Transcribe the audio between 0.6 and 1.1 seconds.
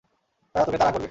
তোকে তাড়া করবে।